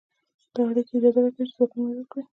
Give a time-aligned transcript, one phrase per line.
[0.53, 2.23] دا اړیکې اجازه ورکوي چې ځواکونه وده وکړي.